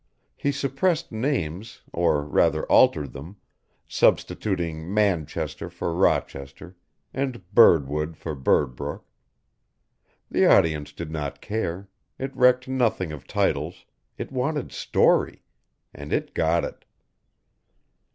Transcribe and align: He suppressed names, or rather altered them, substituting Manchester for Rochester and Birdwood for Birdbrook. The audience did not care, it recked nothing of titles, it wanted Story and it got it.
He 0.35 0.51
suppressed 0.51 1.11
names, 1.11 1.83
or 1.93 2.23
rather 2.25 2.65
altered 2.65 3.13
them, 3.13 3.35
substituting 3.87 4.91
Manchester 4.91 5.69
for 5.69 5.93
Rochester 5.93 6.75
and 7.13 7.43
Birdwood 7.53 8.17
for 8.17 8.35
Birdbrook. 8.35 9.03
The 10.31 10.47
audience 10.47 10.91
did 10.91 11.11
not 11.11 11.39
care, 11.39 11.87
it 12.17 12.35
recked 12.35 12.67
nothing 12.67 13.11
of 13.11 13.27
titles, 13.27 13.85
it 14.17 14.31
wanted 14.31 14.71
Story 14.71 15.43
and 15.93 16.11
it 16.11 16.33
got 16.33 16.63
it. 16.65 16.83